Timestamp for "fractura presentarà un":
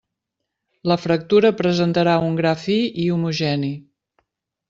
1.01-2.39